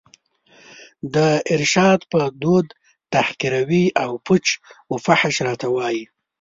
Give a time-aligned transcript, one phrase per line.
[1.15, 1.15] د
[1.53, 2.67] ارشاد په دود
[3.13, 4.45] تحقیروي او پوچ
[4.89, 6.03] و فحش راته وايي